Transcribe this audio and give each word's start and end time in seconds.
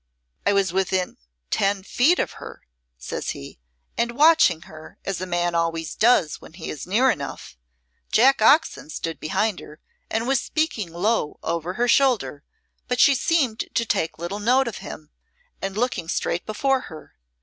"I 0.47 0.53
was 0.53 0.73
within 0.73 1.17
ten 1.51 1.83
feet 1.83 2.17
of 2.17 2.31
her," 2.41 2.63
says 2.97 3.29
he, 3.37 3.59
"and 3.95 4.13
watching 4.13 4.63
her 4.63 4.97
as 5.05 5.21
a 5.21 5.27
man 5.27 5.53
always 5.53 5.93
does 5.93 6.41
when 6.41 6.53
he 6.53 6.71
is 6.71 6.87
near 6.87 7.11
enough. 7.11 7.55
Jack 8.11 8.41
Oxon 8.41 8.89
stood 8.89 9.19
behind 9.19 9.59
her, 9.59 9.79
and 10.09 10.27
was 10.27 10.41
speaking 10.41 10.91
low 10.91 11.37
over 11.43 11.73
her 11.73 11.87
shoulder, 11.87 12.43
but 12.87 12.99
she 12.99 13.13
seeming 13.13 13.57
to 13.57 13.85
take 13.85 14.17
little 14.17 14.39
note 14.39 14.67
of 14.67 14.77
him 14.77 15.11
and 15.61 15.77
looking 15.77 16.07
straight 16.07 16.47
before 16.47 16.79
her. 16.89 17.13